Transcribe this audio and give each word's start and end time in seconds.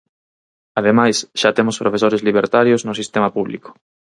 Ademais, 0.79 1.17
xa 1.39 1.51
temos 1.57 1.79
profesores 1.83 2.21
libertarios 2.27 2.81
no 2.87 2.97
sistema 2.99 3.29
público. 3.37 3.69